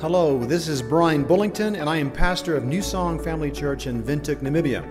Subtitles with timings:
[0.00, 4.02] Hello, this is Brian Bullington, and I am pastor of New Song Family Church in
[4.02, 4.82] Windhoek, Namibia.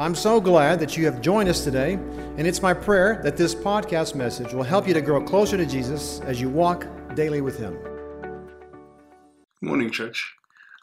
[0.00, 3.54] I'm so glad that you have joined us today, and it's my prayer that this
[3.54, 7.56] podcast message will help you to grow closer to Jesus as you walk daily with
[7.56, 7.78] Him.
[8.20, 10.34] Good morning, church.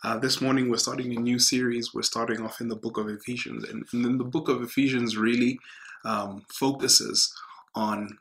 [0.06, 1.94] Uh, this morning we're starting a new series.
[1.94, 5.18] We're starting off in the book of Ephesians, and, and then the book of Ephesians
[5.18, 5.60] really
[6.06, 7.36] um, focuses
[7.76, 8.20] on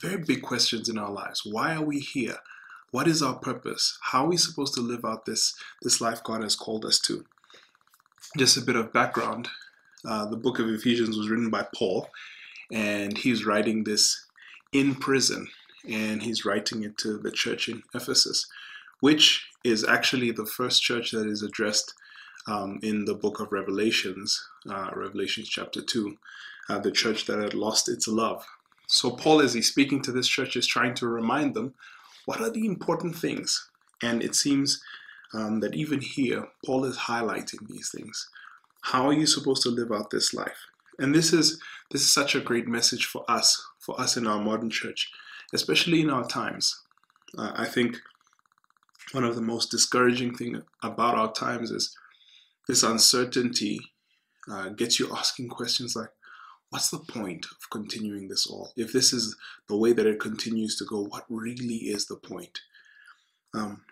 [0.00, 1.46] very big questions in our lives.
[1.46, 2.38] Why are we here?
[2.96, 3.98] What is our purpose?
[4.00, 7.26] How are we supposed to live out this, this life God has called us to?
[8.38, 9.50] Just a bit of background.
[10.02, 12.08] Uh, the book of Ephesians was written by Paul,
[12.72, 14.24] and he's writing this
[14.72, 15.46] in prison,
[15.86, 18.46] and he's writing it to the church in Ephesus,
[19.00, 21.92] which is actually the first church that is addressed
[22.46, 26.16] um, in the book of Revelations, uh, Revelations chapter 2,
[26.70, 28.46] uh, the church that had lost its love.
[28.86, 31.74] So, Paul, as he's speaking to this church, is trying to remind them
[32.26, 33.68] what are the important things?
[34.02, 34.82] And it seems
[35.32, 38.28] um, that even here, Paul is highlighting these things.
[38.82, 40.58] How are you supposed to live out this life?
[40.98, 41.60] And this is
[41.90, 45.10] this is such a great message for us, for us in our modern church,
[45.54, 46.82] especially in our times.
[47.36, 47.98] Uh, I think
[49.12, 51.96] one of the most discouraging thing about our times is
[52.66, 53.80] this uncertainty
[54.50, 56.08] uh, gets you asking questions like,
[56.70, 58.72] what's the point of continuing this all?
[58.76, 59.36] If this is
[59.68, 62.60] the way that it continues to go, what really is the point?
[63.54, 63.82] Um,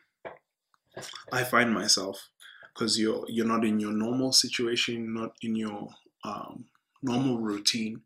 [1.32, 2.28] I find myself
[2.72, 5.88] because you're you're not in your normal situation, not in your
[6.24, 6.66] um,
[7.02, 8.02] normal routine.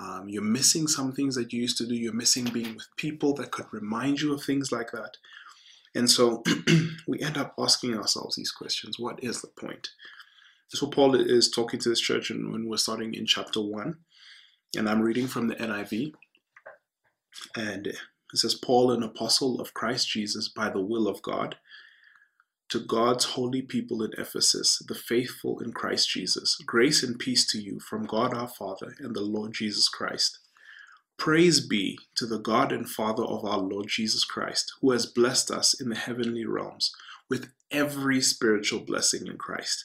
[0.00, 1.94] Um, you're missing some things that you used to do.
[1.94, 5.16] You're missing being with people that could remind you of things like that.
[5.94, 6.42] And so
[7.08, 9.90] we end up asking ourselves these questions: What is the point?
[10.72, 13.96] So Paul is talking to this church, and when we're starting in chapter one,
[14.76, 16.14] and I'm reading from the NIV,
[17.56, 17.96] and it
[18.34, 21.58] says, "Paul, an apostle of Christ Jesus, by the will of God,
[22.68, 27.60] to God's holy people in Ephesus, the faithful in Christ Jesus, grace and peace to
[27.60, 30.38] you from God our Father and the Lord Jesus Christ."
[31.16, 35.50] Praise be to the God and Father of our Lord Jesus Christ, who has blessed
[35.50, 36.94] us in the heavenly realms
[37.28, 39.84] with every spiritual blessing in Christ.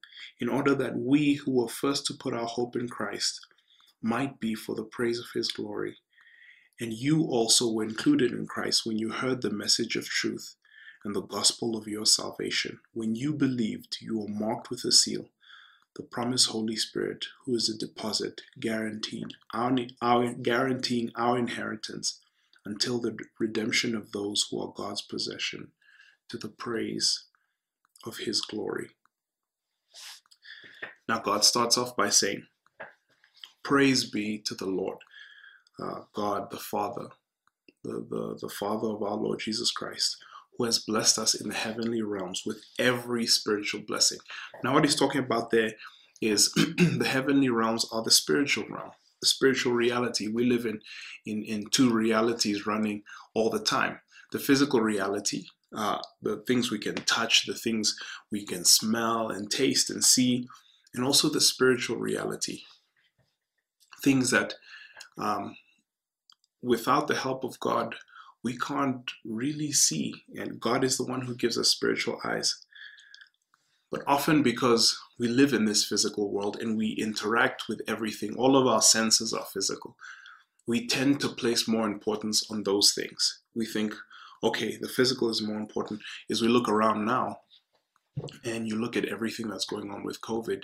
[0.39, 3.39] in order that we who were first to put our hope in Christ
[4.01, 5.97] might be for the praise of his glory.
[6.79, 10.55] And you also were included in Christ when you heard the message of truth
[11.03, 12.79] and the gospel of your salvation.
[12.93, 15.29] When you believed, you were marked with a seal,
[15.95, 22.19] the promised Holy Spirit, who is a deposit guaranteeing our, our, guaranteeing our inheritance
[22.65, 25.71] until the redemption of those who are God's possession
[26.29, 27.25] to the praise
[28.05, 28.91] of his glory.
[31.07, 32.45] Now, God starts off by saying,
[33.63, 34.97] Praise be to the Lord,
[35.81, 37.07] uh, God the Father,
[37.83, 40.17] the, the, the Father of our Lord Jesus Christ,
[40.57, 44.19] who has blessed us in the heavenly realms with every spiritual blessing.
[44.63, 45.71] Now, what he's talking about there
[46.21, 48.91] is the heavenly realms are the spiritual realm,
[49.21, 50.27] the spiritual reality.
[50.27, 50.79] We live in,
[51.25, 53.03] in, in two realities running
[53.33, 53.99] all the time
[54.31, 55.43] the physical reality,
[55.75, 57.95] uh, the things we can touch, the things
[58.31, 60.47] we can smell and taste and see,
[60.93, 62.61] and also the spiritual reality.
[64.03, 64.55] Things that,
[65.17, 65.55] um,
[66.61, 67.95] without the help of God,
[68.43, 70.13] we can't really see.
[70.35, 72.65] And God is the one who gives us spiritual eyes.
[73.91, 78.55] But often, because we live in this physical world and we interact with everything, all
[78.55, 79.97] of our senses are physical,
[80.65, 83.41] we tend to place more importance on those things.
[83.53, 83.93] We think,
[84.43, 86.01] okay, the physical is more important.
[86.29, 87.37] As we look around now
[88.43, 90.63] and you look at everything that's going on with COVID,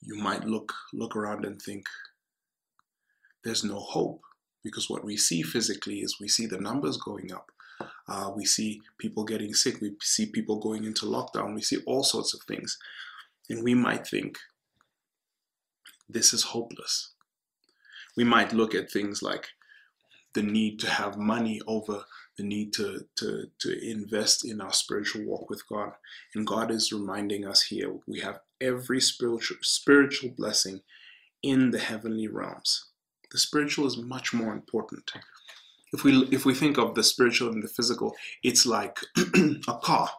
[0.00, 1.86] you might look look around and think
[3.42, 4.20] there's no hope
[4.62, 7.50] because what we see physically is we see the numbers going up.
[8.08, 9.80] Uh, we see people getting sick.
[9.80, 11.54] We see people going into lockdown.
[11.54, 12.78] We see all sorts of things.
[13.48, 14.38] And we might think,
[16.08, 17.12] this is hopeless.
[18.16, 19.48] We might look at things like
[20.34, 22.04] the need to have money over
[22.36, 25.92] the need to, to, to invest in our spiritual walk with God.
[26.34, 30.80] And God is reminding us here we have every spiritual, spiritual blessing
[31.42, 32.86] in the heavenly realms.
[33.30, 35.12] The spiritual is much more important.
[35.92, 38.98] If we, if we think of the spiritual and the physical, it's like
[39.68, 40.10] a car.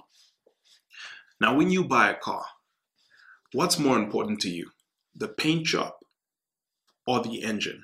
[1.42, 2.46] Now, when you buy a car,
[3.52, 4.70] what's more important to you,
[5.16, 5.94] the paint job
[7.06, 7.84] or the engine?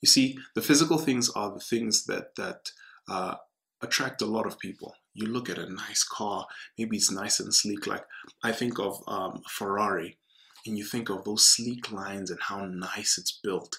[0.00, 2.70] You see, the physical things are the things that that
[3.08, 3.34] uh,
[3.82, 4.94] attract a lot of people.
[5.14, 6.46] You look at a nice car,
[6.76, 7.86] maybe it's nice and sleek.
[7.86, 8.04] Like
[8.42, 10.18] I think of um, Ferrari,
[10.66, 13.76] and you think of those sleek lines and how nice it's built,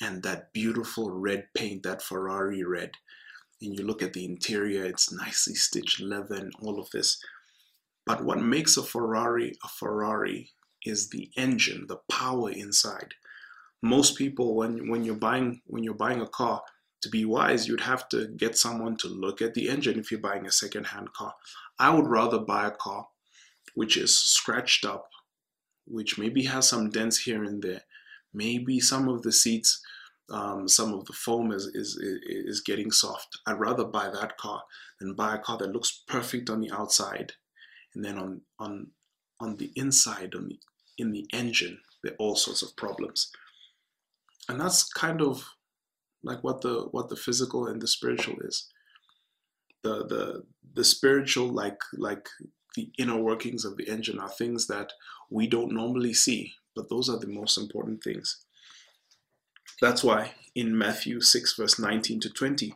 [0.00, 2.92] and that beautiful red paint, that Ferrari red.
[3.60, 7.22] And you look at the interior; it's nicely stitched leather and all of this.
[8.06, 10.52] But what makes a Ferrari a Ferrari
[10.84, 13.14] is the engine, the power inside.
[13.82, 16.62] Most people, when when you're buying when you're buying a car,
[17.02, 20.20] to be wise, you'd have to get someone to look at the engine if you're
[20.20, 21.34] buying a second-hand car.
[21.78, 23.08] I would rather buy a car
[23.74, 25.08] which is scratched up,
[25.86, 27.82] which maybe has some dents here and there.
[28.34, 29.80] Maybe some of the seats,
[30.30, 33.38] um, some of the foam is, is is getting soft.
[33.46, 34.62] I'd rather buy that car
[34.98, 37.32] than buy a car that looks perfect on the outside,
[37.94, 38.88] and then on on
[39.40, 40.58] on the inside, on the
[40.98, 43.30] in the engine, there are all sorts of problems.
[44.48, 45.44] And that's kind of
[46.22, 48.68] like what the what the physical and the spiritual is.
[49.82, 50.44] The the
[50.74, 52.28] the spiritual like like
[52.74, 54.92] the inner workings of the engine are things that
[55.30, 58.44] we don't normally see but those are the most important things.
[59.80, 62.74] That's why in matthew 6 verse 19 to 20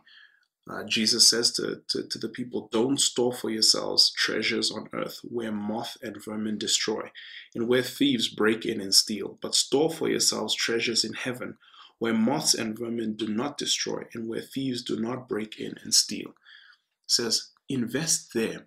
[0.70, 5.18] uh, jesus says to, to, to the people don't store for yourselves treasures on earth
[5.24, 7.10] where moth and vermin destroy
[7.56, 11.56] and where thieves break in and steal but store for yourselves treasures in heaven
[12.02, 15.94] where moths and vermin do not destroy and where thieves do not break in and
[15.94, 16.30] steal.
[16.30, 18.66] It says, invest there.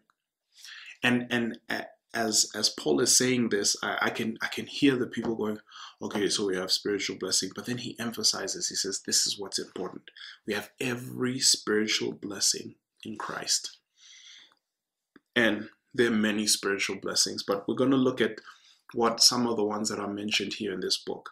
[1.04, 1.60] And and
[2.14, 5.60] as as Paul is saying this, I, I can I can hear the people going,
[6.02, 9.60] okay, so we have spiritual blessing, but then he emphasizes, he says, this is what's
[9.60, 10.04] important.
[10.48, 13.80] We have every spiritual blessing in Christ.
[15.36, 18.40] And there are many spiritual blessings, but we're going to look at
[18.94, 21.32] what some of the ones that are mentioned here in this book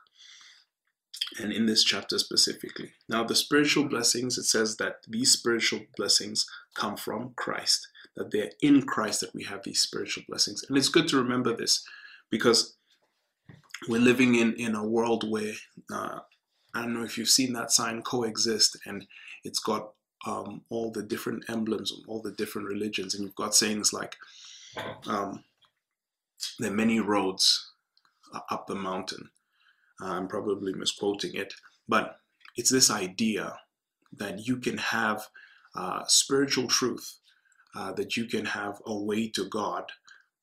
[1.40, 2.94] and in this chapter specifically.
[3.08, 8.52] Now, the spiritual blessings, it says that these spiritual blessings come from Christ, that they're
[8.62, 10.64] in Christ that we have these spiritual blessings.
[10.68, 11.86] And it's good to remember this
[12.30, 12.76] because
[13.88, 15.54] we're living in, in a world where,
[15.92, 16.20] uh,
[16.74, 19.06] I don't know if you've seen that sign coexist, and
[19.44, 19.92] it's got
[20.26, 24.16] um, all the different emblems of all the different religions, and you've got sayings like,
[25.08, 25.44] um,
[26.60, 27.72] there are many roads
[28.50, 29.30] up the mountain
[30.12, 31.54] I'm probably misquoting it,
[31.88, 32.18] but
[32.56, 33.60] it's this idea
[34.18, 35.28] that you can have
[35.76, 37.20] uh, spiritual truth,
[37.76, 39.92] uh, that you can have a way to God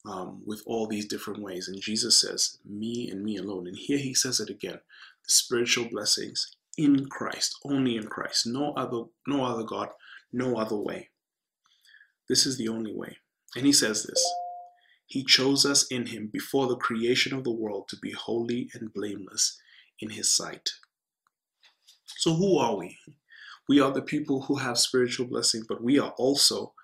[0.04, 1.68] um, with all these different ways.
[1.68, 3.66] And Jesus says, Me and me alone.
[3.66, 4.80] And here he says it again
[5.26, 9.90] spiritual blessings in Christ, only in Christ, no other, no other God,
[10.32, 11.10] no other way.
[12.28, 13.18] This is the only way.
[13.56, 14.32] And he says this
[15.10, 18.94] he chose us in him before the creation of the world to be holy and
[18.94, 19.60] blameless
[19.98, 20.70] in his sight.
[22.06, 22.96] So, who are we?
[23.68, 26.74] We are the people who have spiritual blessing, but we are also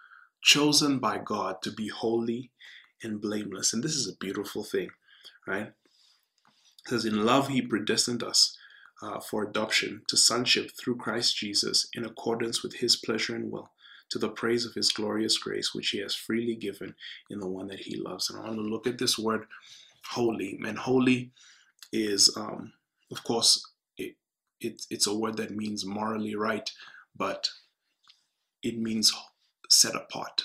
[0.42, 2.50] chosen by God to be holy
[3.00, 3.72] and blameless.
[3.72, 4.88] And this is a beautiful thing,
[5.46, 5.72] right?
[6.82, 8.58] Because in love, he predestined us
[9.02, 13.70] uh, for adoption to sonship through Christ Jesus in accordance with his pleasure and will
[14.10, 16.94] to the praise of his glorious grace, which he has freely given
[17.30, 18.30] in the one that he loves.
[18.30, 19.46] And I want to look at this word
[20.10, 20.58] holy.
[20.66, 21.32] And holy
[21.92, 22.72] is, um,
[23.10, 23.64] of course,
[23.98, 24.14] it,
[24.60, 26.70] it, it's a word that means morally right,
[27.16, 27.48] but
[28.62, 29.12] it means
[29.68, 30.42] set apart.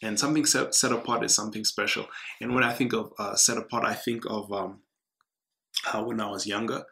[0.00, 2.06] And something set, set apart is something special.
[2.40, 4.80] And when I think of uh, set apart, I think of um,
[5.84, 6.84] how when I was younger,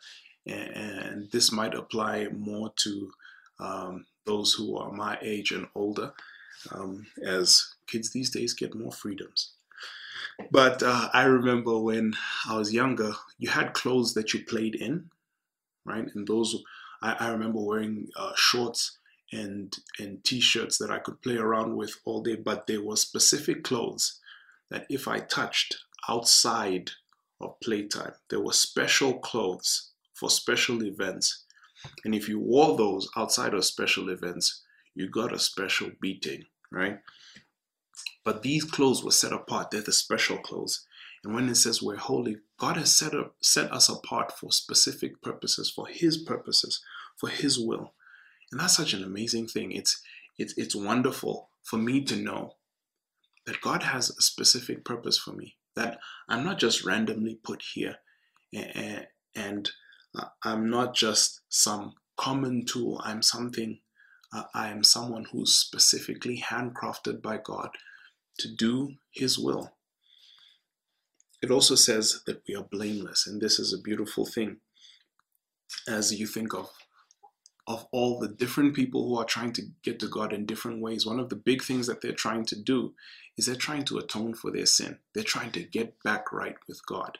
[0.45, 3.13] and, and this might apply more to
[3.59, 6.13] um, those who are my age and older,
[6.73, 9.53] um, as kids these days get more freedoms.
[10.51, 12.15] But uh, I remember when
[12.49, 15.11] I was younger, you had clothes that you played in,
[15.85, 16.07] right?
[16.15, 16.63] And those,
[17.01, 18.99] I, I remember wearing uh, shorts
[19.33, 22.37] and and t-shirts that I could play around with all day.
[22.37, 24.21] But there were specific clothes
[24.71, 25.77] that if I touched
[26.09, 26.91] outside
[27.41, 31.45] of playtime, there were special clothes for special events
[32.05, 34.63] and if you wore those outside of special events,
[34.95, 37.01] you got a special beating, right?
[38.25, 39.71] But these clothes were set apart.
[39.71, 40.87] They're the special clothes.
[41.25, 45.21] And when it says we're holy, God has set, up, set us apart for specific
[45.23, 46.83] purposes, for His purposes,
[47.17, 47.95] for His will.
[48.51, 49.73] And that's such an amazing thing.
[49.73, 50.01] It's,
[50.39, 52.53] it's, it's wonderful for me to know
[53.45, 57.97] that God has a specific purpose for me, that I'm not just randomly put here
[58.53, 59.71] and, and
[60.43, 63.01] I'm not just some common tool.
[63.05, 63.81] I'm something,
[64.33, 67.71] uh, I am someone who's specifically handcrafted by God
[68.39, 69.75] to do His will.
[71.43, 74.59] It also says that we are blameless, and this is a beautiful thing
[75.89, 76.71] as you think of
[77.67, 81.05] of all the different people who are trying to get to God in different ways.
[81.05, 82.95] One of the big things that they're trying to do
[83.37, 84.99] is they're trying to atone for their sin.
[85.15, 87.19] They're trying to get back right with God.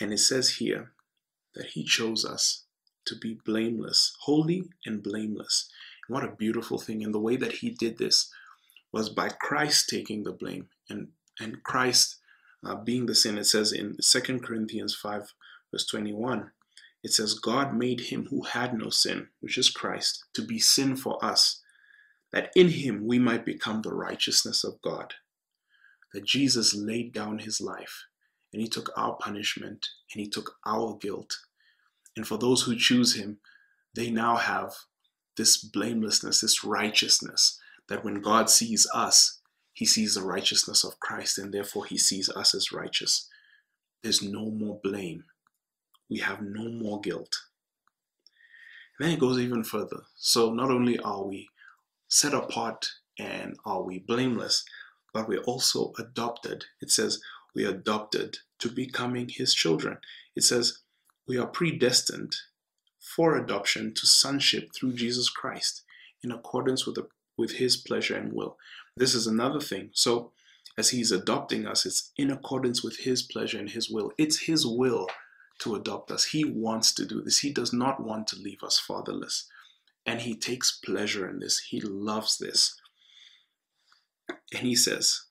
[0.00, 0.92] And it says here
[1.54, 2.64] that He chose us
[3.06, 5.68] to be blameless, holy and blameless.
[6.08, 7.02] What a beautiful thing.
[7.02, 8.30] And the way that He did this
[8.92, 11.08] was by Christ taking the blame and,
[11.40, 12.18] and Christ
[12.64, 13.38] uh, being the sin.
[13.38, 15.32] It says in 2 Corinthians 5,
[15.70, 16.50] verse 21,
[17.02, 20.96] it says, God made him who had no sin, which is Christ, to be sin
[20.96, 21.60] for us,
[22.32, 25.14] that in him we might become the righteousness of God.
[26.14, 28.04] That Jesus laid down his life
[28.54, 31.36] and he took our punishment and he took our guilt.
[32.16, 33.38] And for those who choose him,
[33.94, 34.72] they now have
[35.36, 39.40] this blamelessness, this righteousness, that when God sees us,
[39.72, 43.28] he sees the righteousness of Christ and therefore he sees us as righteous.
[44.02, 45.24] There's no more blame
[46.08, 47.36] we have no more guilt.
[48.98, 50.02] And then it goes even further.
[50.16, 51.48] So not only are we
[52.08, 54.64] set apart and are we blameless,
[55.12, 56.66] but we're also adopted.
[56.80, 57.20] It says
[57.54, 59.98] we adopted to becoming his children.
[60.36, 60.78] It says
[61.26, 62.36] we are predestined
[62.98, 65.82] for adoption to sonship through Jesus Christ
[66.22, 67.06] in accordance with, the,
[67.36, 68.56] with his pleasure and will.
[68.96, 69.90] This is another thing.
[69.92, 70.32] So
[70.76, 74.12] as he's adopting us, it's in accordance with his pleasure and his will.
[74.18, 75.08] It's his will
[75.60, 76.24] to adopt us.
[76.24, 77.38] He wants to do this.
[77.38, 79.48] He does not want to leave us fatherless.
[80.06, 81.58] And he takes pleasure in this.
[81.58, 82.78] He loves this.
[84.28, 85.22] And he says,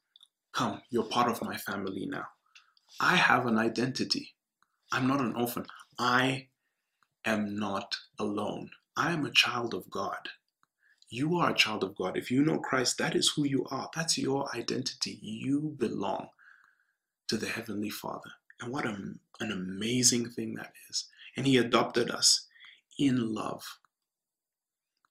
[0.53, 2.25] Come, you're part of my family now.
[2.99, 4.33] I have an identity.
[4.91, 5.65] I'm not an orphan.
[5.97, 6.47] I
[7.25, 8.71] am not alone.
[8.95, 10.29] I am a child of God.
[11.09, 12.17] You are a child of God.
[12.17, 13.89] If you know Christ, that is who you are.
[13.95, 15.19] That's your identity.
[15.21, 16.29] You belong
[17.27, 18.31] to the Heavenly Father.
[18.61, 18.95] And what a,
[19.39, 21.05] an amazing thing that is.
[21.35, 22.47] And He adopted us
[22.97, 23.79] in love,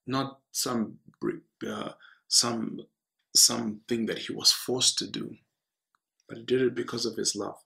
[0.07, 0.99] not some
[1.69, 1.93] uh,
[2.29, 2.87] some
[3.35, 5.37] something that He was forced to do,
[6.29, 7.59] but He did it because of His love.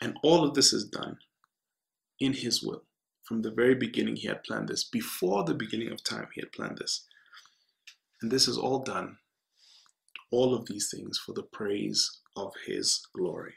[0.00, 1.18] And all of this is done
[2.18, 2.84] in His will.
[3.22, 4.84] From the very beginning, He had planned this.
[4.84, 7.04] Before the beginning of time, He had planned this.
[8.22, 9.18] And this is all done,
[10.30, 13.54] all of these things for the praise of His glory.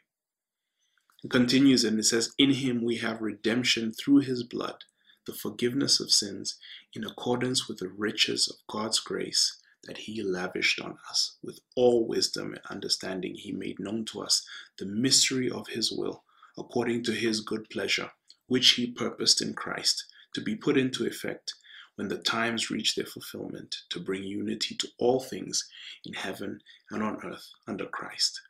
[1.24, 4.84] It continues and it says, In him we have redemption through his blood,
[5.26, 6.58] the forgiveness of sins,
[6.94, 11.38] in accordance with the riches of God's grace that he lavished on us.
[11.42, 14.46] With all wisdom and understanding, he made known to us
[14.78, 16.23] the mystery of his will,
[16.58, 18.12] according to his good pleasure,
[18.48, 21.54] which he purposed in Christ to be put into effect
[21.96, 25.70] when the times reach their fulfillment, to bring unity to all things
[26.06, 28.42] in heaven and on earth under Christ.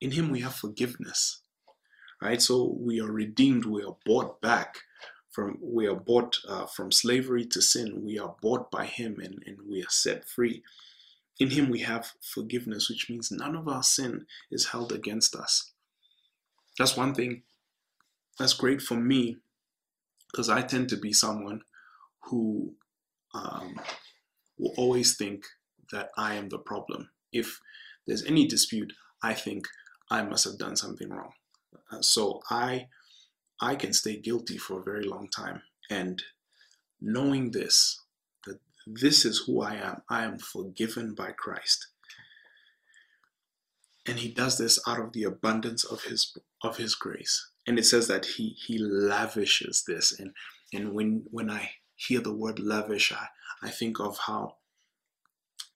[0.00, 1.40] In Him we have forgiveness,
[2.20, 2.40] right?
[2.42, 4.76] So we are redeemed, we are bought back
[5.30, 8.02] from, we are bought uh, from slavery to sin.
[8.04, 10.62] We are bought by Him and, and we are set free.
[11.38, 15.72] In Him we have forgiveness, which means none of our sin is held against us.
[16.78, 17.42] That's one thing
[18.38, 19.38] that's great for me
[20.30, 21.62] because I tend to be someone
[22.24, 22.74] who
[23.34, 23.80] um,
[24.58, 25.44] will always think
[25.92, 27.10] that I am the problem.
[27.32, 27.60] If
[28.06, 28.92] there's any dispute,
[29.22, 29.66] I think
[30.10, 31.32] I must have done something wrong.
[31.90, 32.88] Uh, so I
[33.60, 35.62] I can stay guilty for a very long time.
[35.88, 36.22] And
[37.00, 38.02] knowing this,
[38.44, 41.86] that this is who I am, I am forgiven by Christ.
[44.06, 47.50] And he does this out of the abundance of his of his grace.
[47.66, 50.18] And it says that he he lavishes this.
[50.18, 50.32] And
[50.72, 53.28] and when when I hear the word lavish, I,
[53.62, 54.56] I think of how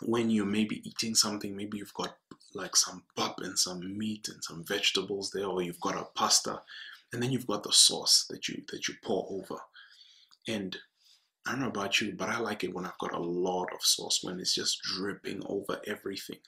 [0.03, 2.17] when you may be eating something, maybe you've got
[2.55, 6.61] like some pap and some meat and some vegetables there, or you've got a pasta,
[7.13, 9.61] and then you've got the sauce that you that you pour over.
[10.49, 10.77] And
[11.47, 13.83] I don't know about you, but I like it when I've got a lot of
[13.83, 16.39] sauce, when it's just dripping over everything.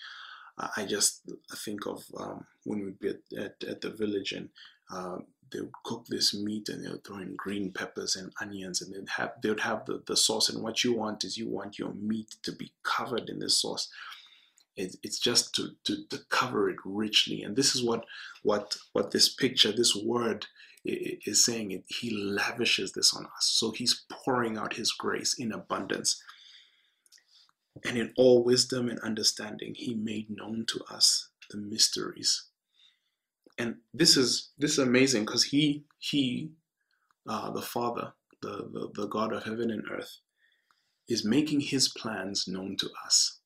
[0.77, 1.23] I just
[1.57, 4.51] think of um, when we'd be at, at, at, the village and
[4.93, 5.19] uh,
[5.51, 8.95] they would cook this meat and they would throw in green peppers and onions and
[8.95, 11.79] they'd have they would have the, the sauce and what you want is you want
[11.79, 13.89] your meat to be covered in this sauce
[14.77, 17.43] It, it's just to, to, to cover it richly.
[17.43, 18.05] And this is what,
[18.43, 20.47] what, what this picture, this word
[20.85, 21.83] is saying.
[21.87, 23.47] He lavishes this on us.
[23.47, 26.23] So he's pouring out his grace in abundance.
[27.85, 32.45] And in all wisdom and understanding, he made known to us the mysteries.
[33.59, 36.53] And this is this is amazing because he he
[37.29, 40.19] uh, the Father, the, the, the God of heaven and earth,
[41.09, 43.39] is making his plans known to us.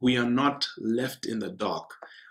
[0.00, 1.90] We are not left in the dark.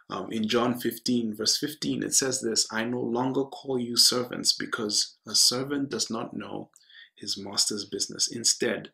[0.10, 4.52] Um, in John 15, verse 15, it says this I no longer call you servants
[4.52, 6.70] because a servant does not know
[7.16, 8.28] his master's business.
[8.28, 8.92] Instead,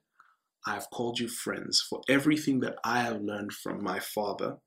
[0.66, 4.58] I have called you friends, for everything that I have learned from my Father,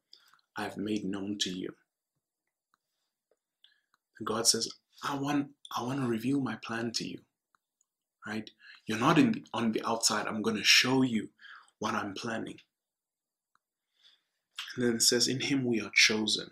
[0.57, 1.75] I have made known to you.
[4.19, 4.69] And God says,
[5.03, 7.19] I want, I want to reveal my plan to you.
[8.27, 8.49] Right?
[8.87, 10.27] You're not in the, on the outside.
[10.27, 11.29] I'm going to show you
[11.79, 12.59] what I'm planning.
[14.77, 16.51] And then it says, In him we are chosen,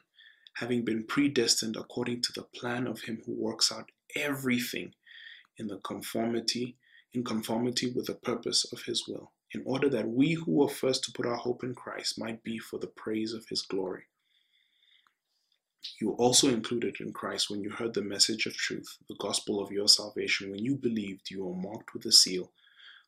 [0.57, 4.95] having been predestined according to the plan of him who works out everything
[5.57, 6.77] in the conformity,
[7.13, 11.05] in conformity with the purpose of his will, in order that we who were first
[11.05, 14.05] to put our hope in Christ might be for the praise of his glory.
[16.01, 19.61] You were also included in Christ when you heard the message of truth, the gospel
[19.61, 20.51] of your salvation.
[20.51, 22.53] When you believed, you were marked with a seal,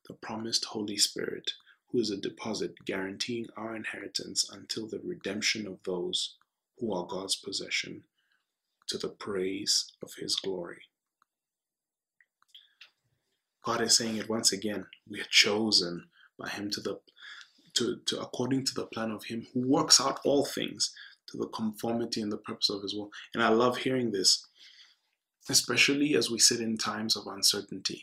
[0.09, 1.53] the promised Holy Spirit,
[1.91, 6.37] who is a deposit guaranteeing our inheritance until the redemption of those
[6.79, 8.05] who are God's possession,
[8.89, 10.83] to the praise of his glory.
[13.65, 14.87] God is saying it once again.
[15.09, 16.07] We are chosen
[16.39, 17.01] by him to the
[17.75, 20.93] to, to according to the plan of him who works out all things
[21.33, 23.11] to the conformity and the purpose of His will.
[23.35, 24.47] And I love hearing this,
[25.51, 28.03] especially as we sit in times of uncertainty.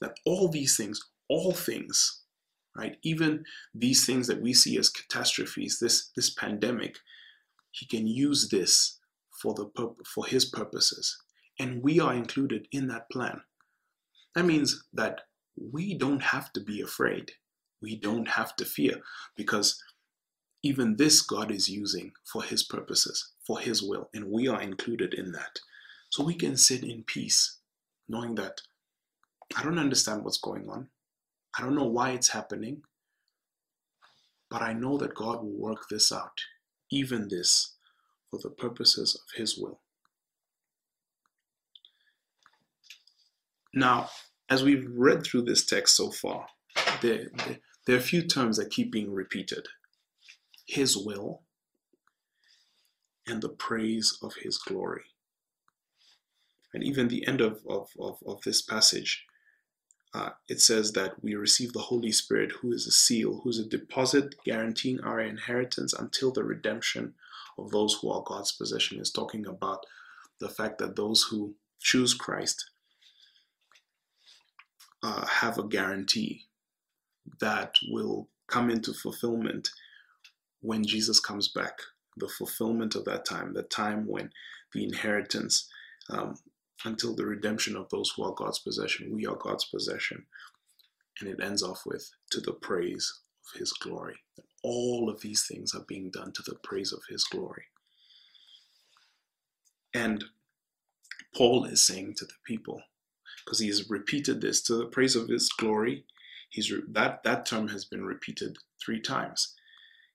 [0.00, 2.22] That all these things, all things,
[2.76, 6.98] right, even these things that we see as catastrophes, this this pandemic,
[7.72, 8.98] He can use this
[9.42, 9.70] for the
[10.06, 11.18] for His purposes,
[11.58, 13.40] and we are included in that plan.
[14.36, 15.22] That means that
[15.56, 17.32] we don't have to be afraid.
[17.80, 19.00] We don't have to fear
[19.34, 19.82] because
[20.62, 25.14] even this God is using for His purposes, for His will, and we are included
[25.14, 25.60] in that.
[26.10, 27.58] So we can sit in peace,
[28.10, 28.60] knowing that
[29.56, 30.88] I don't understand what's going on.
[31.58, 32.82] I don't know why it's happening,
[34.50, 36.42] but I know that God will work this out,
[36.90, 37.72] even this,
[38.30, 39.80] for the purposes of His will.
[43.72, 44.08] Now,
[44.48, 46.46] as we've read through this text so far,
[47.02, 49.66] there, there, there are a few terms that keep being repeated
[50.66, 51.42] his will
[53.26, 55.04] and the praise of his glory.
[56.74, 59.24] And even the end of, of, of, of this passage,
[60.12, 63.58] uh, it says that we receive the Holy Spirit, who is a seal, who is
[63.58, 67.14] a deposit guaranteeing our inheritance until the redemption
[67.58, 69.00] of those who are God's possession.
[69.00, 69.86] Is talking about
[70.40, 72.70] the fact that those who choose Christ
[75.06, 76.46] uh, have a guarantee
[77.40, 79.70] that will come into fulfillment
[80.62, 81.78] when Jesus comes back,
[82.16, 84.30] the fulfillment of that time, the time when
[84.72, 85.68] the inheritance,
[86.10, 86.34] um,
[86.84, 90.26] until the redemption of those who are God's possession, we are God's possession.
[91.20, 94.16] And it ends off with, to the praise of his glory.
[94.64, 97.66] All of these things are being done to the praise of his glory.
[99.94, 100.24] And
[101.36, 102.82] Paul is saying to the people,
[103.46, 106.04] because he has repeated this, to the praise of his glory,
[106.50, 109.54] he's that, that term has been repeated three times.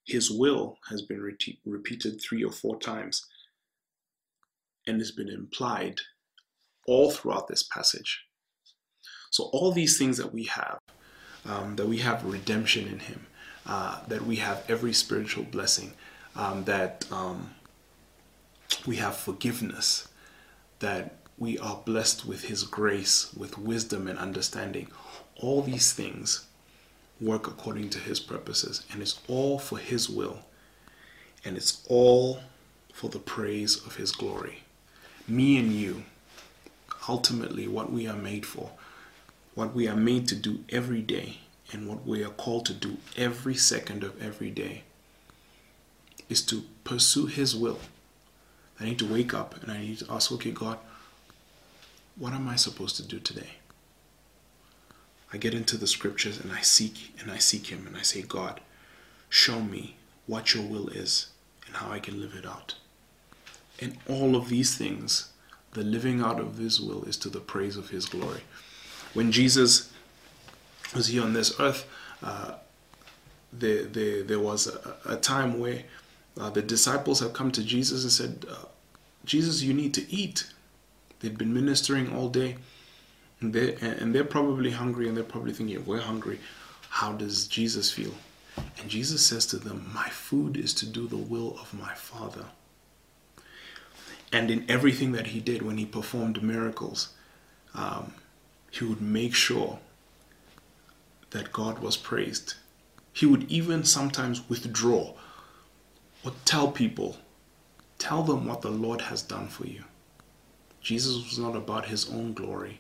[0.06, 3.26] His will has been re- repeated three or four times
[4.86, 6.02] and has been implied
[6.88, 8.26] all throughout this passage.
[9.30, 10.80] So, all these things that we have,
[11.46, 13.28] um, that we have redemption in Him,
[13.66, 15.94] uh, that we have every spiritual blessing,
[16.36, 17.52] um, that um,
[18.86, 20.10] we have forgiveness,
[20.80, 24.88] that we are blessed with His grace, with wisdom and understanding.
[25.38, 26.46] All these things
[27.20, 30.44] work according to His purposes, and it's all for His will,
[31.44, 32.42] and it's all
[32.94, 34.62] for the praise of His glory.
[35.28, 36.04] Me and you,
[37.10, 38.70] ultimately, what we are made for,
[39.56, 41.40] what we are made to do every day,
[41.74, 44.84] and what we are called to do every second of every day,
[46.30, 47.80] is to pursue His will.
[48.80, 50.78] I need to wake up and I need to ask, okay, God,
[52.22, 53.50] what am I supposed to do today?
[55.34, 58.22] I get into the scriptures and I seek and I seek Him and I say,
[58.22, 58.62] God,
[59.28, 59.96] show me
[60.28, 61.32] what your will is
[61.66, 62.76] and how I can live it out.
[63.80, 65.32] And all of these things,
[65.72, 68.42] the living out of His will is to the praise of His glory.
[69.16, 69.92] When Jesus
[70.96, 71.88] was here on this earth,
[72.22, 72.54] uh,
[73.52, 75.86] there, there, there was a, a time where
[76.40, 78.66] uh, the disciples have come to Jesus and said, uh,
[79.26, 80.51] Jesus, you need to eat.
[81.22, 82.58] They've been ministering all day
[83.40, 86.40] and they're, and they're probably hungry and they're probably thinking, we're hungry.
[86.90, 88.14] How does Jesus feel?
[88.80, 92.46] And Jesus says to them, My food is to do the will of my Father.
[94.34, 97.10] And in everything that he did when he performed miracles,
[97.74, 98.14] um,
[98.72, 99.80] he would make sure
[101.32, 102.56] that God was praised.
[103.14, 105.14] He would even sometimes withdraw
[106.24, 107.18] or tell people,
[107.98, 109.84] tell them what the Lord has done for you.
[110.82, 112.80] Jesus was not about his own glory,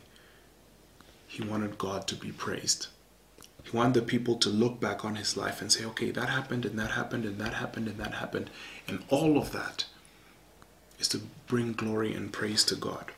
[1.27, 2.87] he wanted God to be praised.
[3.63, 6.65] He wanted the people to look back on his life and say, okay, that happened
[6.65, 8.49] and that happened and that happened and that happened.
[8.87, 9.85] And all of that
[10.99, 13.11] is to bring glory and praise to God.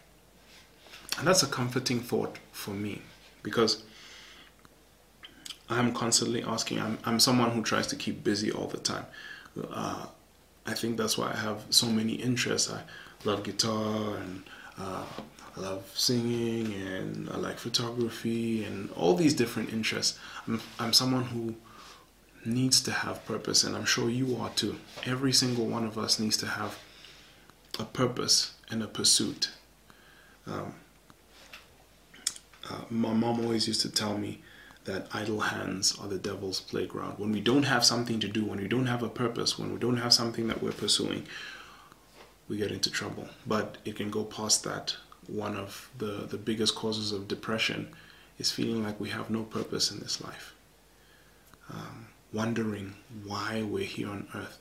[1.17, 3.01] And that's a comforting thought for me
[3.41, 3.83] because
[5.69, 9.05] I'm constantly asking, I'm, I'm someone who tries to keep busy all the time.
[9.71, 10.07] Uh,
[10.65, 12.71] I think that's why I have so many interests.
[12.71, 12.81] I
[13.25, 14.43] love guitar and
[14.79, 15.05] uh,
[15.55, 20.17] I love singing and I like photography and all these different interests.
[20.47, 21.55] I'm, I'm someone who
[22.45, 24.79] needs to have purpose, and I'm sure you are too.
[25.05, 26.79] Every single one of us needs to have
[27.79, 29.51] a purpose and a pursuit.
[30.45, 30.73] Um,
[32.69, 34.41] uh, my mom always used to tell me
[34.85, 37.17] that idle hands are the devil's playground.
[37.17, 39.79] When we don't have something to do, when we don't have a purpose, when we
[39.79, 41.25] don't have something that we're pursuing,
[42.47, 43.27] we get into trouble.
[43.45, 44.95] But it can go past that
[45.27, 47.89] one of the, the biggest causes of depression
[48.37, 50.53] is feeling like we have no purpose in this life.
[51.69, 54.59] Um, wondering why we're here on earth.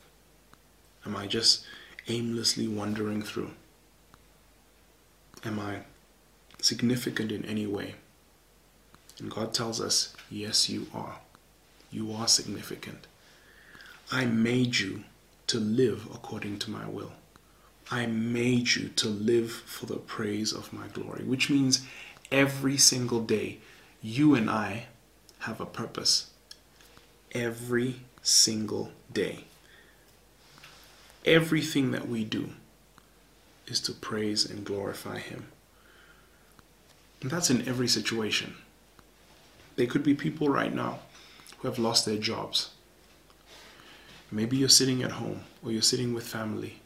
[1.05, 1.65] Am I just
[2.09, 3.51] aimlessly wandering through?
[5.45, 5.79] Am I
[6.61, 7.97] significant in any way?
[9.19, 11.17] And God tells us, yes, you are.
[11.91, 13.07] You are significant.
[14.11, 15.05] I made you
[15.49, 17.13] to live according to my will.
[17.93, 21.87] I made you to live for the praise of my glory, which means
[22.31, 23.59] every single day
[24.01, 24.87] you and I
[25.41, 26.31] have a purpose.
[27.33, 29.45] Every single day.
[31.27, 32.55] Everything that we do
[33.67, 35.49] is to praise and glorify Him.
[37.21, 38.55] And that's in every situation.
[39.77, 41.01] There could be people right now
[41.59, 42.71] who have lost their jobs.
[44.31, 46.82] Maybe you're sitting at home or you're sitting with family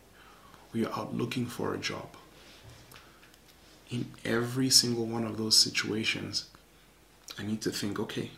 [0.77, 2.09] you're out looking for a job.
[3.91, 6.47] In every single one of those situations,
[7.39, 8.31] I need to think okay,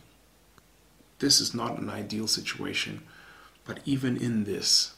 [1.19, 3.01] this is not an ideal situation,
[3.65, 4.95] but even in this,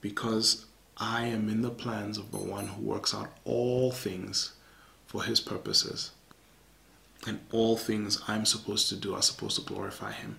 [0.00, 4.52] because I am in the plans of the one who works out all things
[5.06, 6.12] for his purposes,
[7.26, 10.38] and all things I'm supposed to do are supposed to glorify him.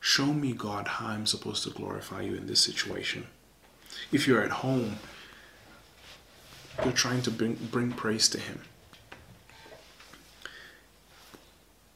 [0.00, 3.26] Show me, God, how I'm supposed to glorify you in this situation.
[4.12, 4.98] If you're at home,
[6.82, 8.62] you're trying to bring, bring praise to Him.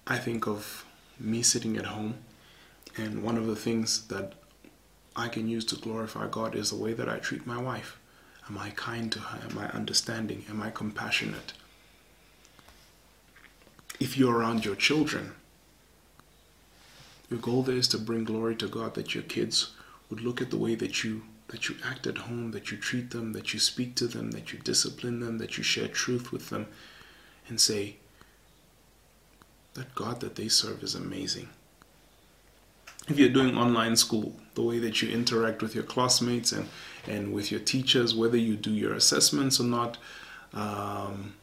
[0.07, 0.85] I think of
[1.19, 2.17] me sitting at home,
[2.97, 4.35] and one of the things that
[5.17, 7.99] I can use to glorify God is the way that I treat my wife.
[8.49, 9.49] Am I kind to her?
[9.49, 10.45] Am I understanding?
[10.51, 11.55] Am I compassionate?
[13.99, 15.33] If you're around your children,
[17.31, 19.73] your goal there is to bring glory to God, that your kids
[20.11, 23.11] would look at the way that you that you act at home, that you treat
[23.11, 26.51] them, that you speak to them, that you discipline them, that you share truth with
[26.51, 26.67] them,
[27.49, 27.97] and say,
[29.75, 31.49] that God that they serve is amazing.
[33.09, 36.69] If you're doing online school, the way that you interact with your classmates and,
[37.07, 39.99] and with your teachers, whether you do your assessments or not,
[40.55, 41.35] um,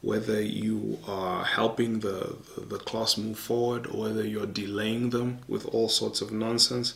[0.00, 5.38] whether you are helping the, the, the class move forward or whether you're delaying them
[5.48, 6.94] with all sorts of nonsense,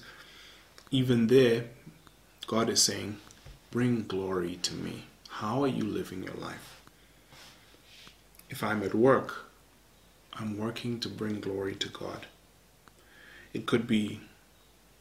[0.91, 1.65] even there,
[2.47, 3.19] God is saying,
[3.71, 5.05] Bring glory to me.
[5.29, 6.81] How are you living your life?
[8.49, 9.47] If I'm at work,
[10.35, 12.27] I'm working to bring glory to God.
[13.53, 14.21] It could be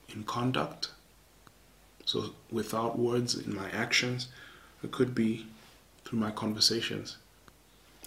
[0.09, 0.89] in conduct,
[2.05, 4.27] so without words, in my actions.
[4.83, 5.47] It could be
[6.03, 7.17] through my conversations,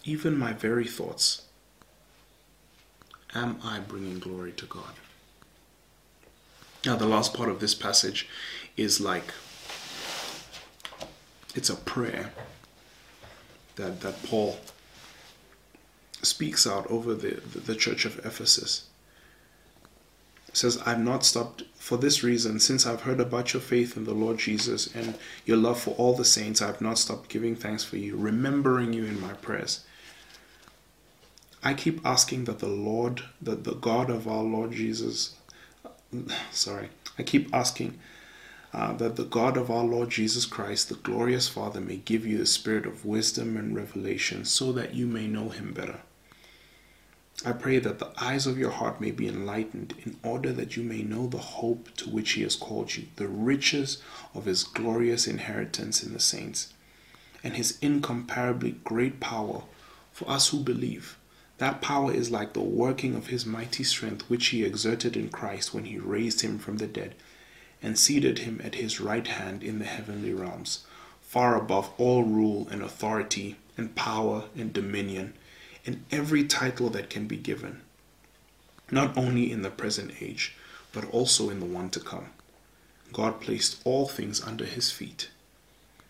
[0.05, 1.43] even my very thoughts.
[3.35, 4.95] Am I bringing glory to God?
[6.87, 8.29] Now, the last part of this passage
[8.79, 9.35] is like
[11.55, 12.33] it's a prayer
[13.77, 14.59] that that Paul
[16.23, 18.87] speaks out over the, the, the church of Ephesus.
[20.49, 24.05] It says, I've not stopped for this reason, since I've heard about your faith in
[24.05, 27.85] the Lord Jesus and your love for all the saints, I've not stopped giving thanks
[27.85, 29.85] for you, remembering you in my prayers.
[31.63, 35.35] I keep asking that the Lord, that the God of our Lord Jesus
[36.51, 36.89] sorry,
[37.19, 37.99] I keep asking
[38.73, 42.37] uh, that the God of our Lord Jesus Christ, the glorious Father, may give you
[42.39, 46.01] the spirit of wisdom and revelation so that you may know him better.
[47.47, 50.83] I pray that the eyes of your heart may be enlightened in order that you
[50.83, 54.03] may know the hope to which he has called you, the riches
[54.35, 56.75] of his glorious inheritance in the saints,
[57.45, 59.63] and his incomparably great power
[60.13, 61.17] for us who believe.
[61.59, 65.73] That power is like the working of his mighty strength which he exerted in Christ
[65.73, 67.15] when he raised him from the dead
[67.83, 70.85] and seated him at his right hand in the heavenly realms,
[71.21, 75.35] far above all rule and authority and power and dominion
[75.87, 77.81] and every title that can be given,
[78.91, 80.55] not only in the present age,
[80.93, 82.27] but also in the one to come.
[83.13, 85.31] God placed all things under his feet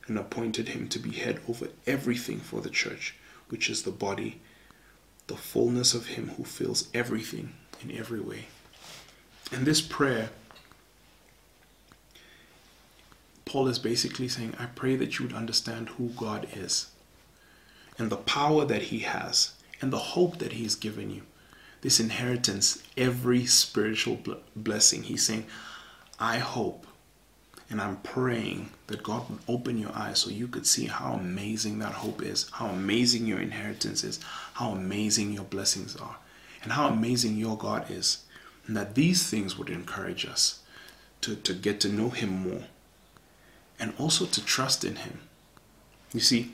[0.07, 3.15] and appointed him to be head over everything for the church,
[3.51, 4.41] which is the body,
[5.27, 7.53] the fullness of him who fills everything
[7.83, 8.47] in every way.
[9.53, 10.31] And this prayer
[13.49, 16.89] Paul is basically saying, I pray that you would understand who God is
[17.97, 21.23] and the power that He has and the hope that He's given you.
[21.81, 24.19] This inheritance, every spiritual
[24.55, 25.05] blessing.
[25.05, 25.47] He's saying,
[26.21, 26.87] I hope
[27.71, 31.79] and I'm praying that God would open your eyes so you could see how amazing
[31.79, 34.21] that hope is, how amazing your inheritance is,
[34.55, 36.17] how amazing your blessings are,
[36.63, 38.25] and how amazing your God is.
[38.67, 40.61] And that these things would encourage us
[41.23, 42.65] to, to get to know Him more
[43.79, 45.21] and also to trust in Him.
[46.13, 46.53] You see,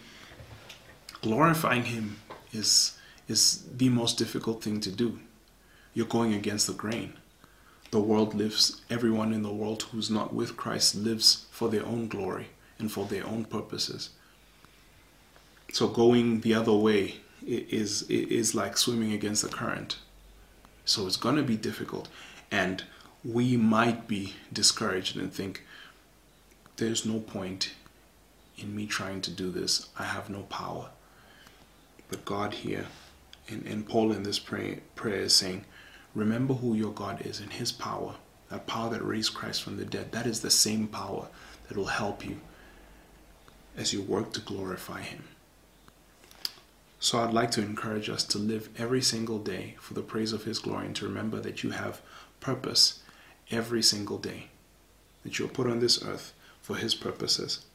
[1.23, 2.19] glorifying Him
[2.53, 5.19] is, is the most difficult thing to do.
[5.95, 7.15] You're going against the grain.
[7.91, 12.09] The world lives, everyone in the world who's not with Christ lives for their own
[12.09, 14.11] glory and for their own purposes.
[15.73, 19.99] So going the other way is, is like swimming against the current.
[20.85, 22.09] So it's going to be difficult.
[22.51, 22.85] And
[23.25, 25.63] we might be discouraged and think,
[26.77, 27.73] there's no point
[28.57, 29.89] in me trying to do this.
[29.99, 30.91] I have no power.
[32.09, 32.87] But God here,
[33.49, 35.65] and, and Paul in this prayer, prayer is saying,
[36.15, 38.15] remember who your God is and his power,
[38.51, 40.13] that power that raised Christ from the dead.
[40.13, 41.29] That is the same power
[41.69, 42.41] that will help you
[43.77, 45.25] as you work to glorify him.
[47.01, 50.45] So I'd like to encourage us to live every single day for the praise of
[50.45, 52.01] his glory and to remember that you have
[52.41, 53.03] purpose
[53.51, 54.49] every single day,
[55.23, 56.33] that you're put on this earth
[56.65, 57.67] for his purposes.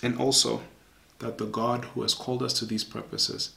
[0.00, 0.62] And also
[1.18, 3.50] that the God who has called us to these purposes,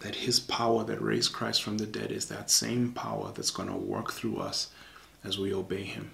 [0.00, 3.68] that his power that raised Christ from the dead is that same power that's going
[3.68, 4.70] to work through us
[5.22, 6.10] as we obey him.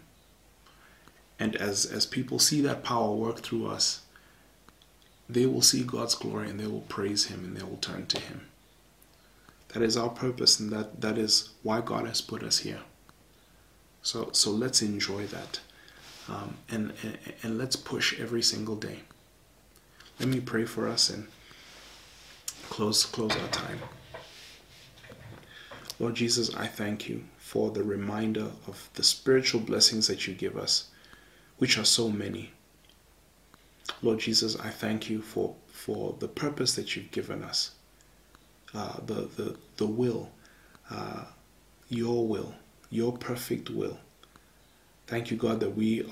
[1.38, 4.02] And as, as people see that power work through us,
[5.30, 8.20] they will see God's glory and they will praise him and they will turn to
[8.20, 8.42] him.
[9.68, 12.80] That is our purpose and that, that is why God has put us here.
[14.02, 15.60] So, so let's enjoy that
[16.30, 19.00] um, and, and, and let's push every single day.
[20.18, 21.26] Let me pray for us and
[22.68, 23.80] close close our time.
[25.98, 30.56] Lord Jesus, I thank you for the reminder of the spiritual blessings that you give
[30.56, 30.88] us,
[31.58, 32.52] which are so many.
[34.02, 37.72] Lord Jesus, I thank you for, for the purpose that you've given us,
[38.72, 40.30] uh, the, the, the will,
[40.90, 41.24] uh,
[41.88, 42.54] your will,
[42.88, 43.98] your perfect will
[45.10, 46.06] Thank you, God, that we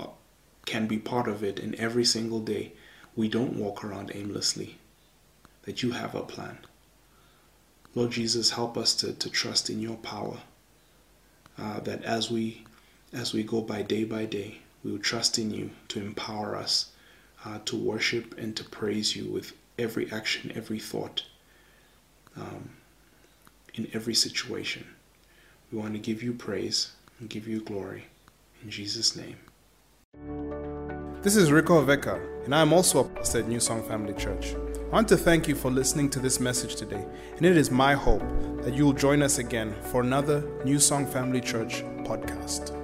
[0.66, 2.72] can be part of it in every single day.
[3.14, 4.76] We don't walk around aimlessly,
[5.62, 6.58] that you have a plan.
[7.94, 10.38] Lord Jesus, help us to, to trust in your power.
[11.56, 12.64] Uh, that as we
[13.12, 16.90] as we go by day by day, we will trust in you to empower us
[17.44, 21.22] uh, to worship and to praise you with every action, every thought,
[22.36, 22.70] um,
[23.74, 24.88] in every situation.
[25.70, 28.08] We want to give you praise and give you glory.
[28.62, 29.36] In Jesus' name.
[31.22, 34.54] This is Riko Veka, and I am also a pastor at New Song Family Church.
[34.54, 37.04] I want to thank you for listening to this message today,
[37.36, 38.22] and it is my hope
[38.62, 42.77] that you will join us again for another New Song Family Church podcast.